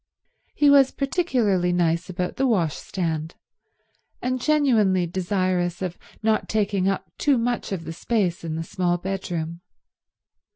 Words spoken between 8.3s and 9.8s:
in the small bedroom.